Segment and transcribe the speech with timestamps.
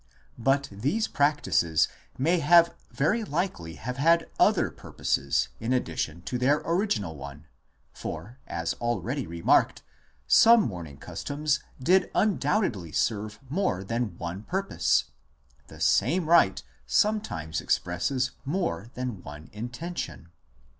[0.39, 2.43] But these practices may
[2.91, 7.45] very likely have had other purposes in addition to their original one;
[7.93, 9.83] for, as already remarked,
[10.25, 15.03] some mourning customs did undoubtedly serve more than one purpose;
[15.67, 20.29] the same rite sometimes expresses more than one intention.